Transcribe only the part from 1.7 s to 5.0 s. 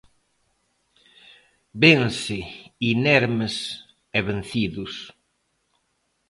Vense inermes e vencidos.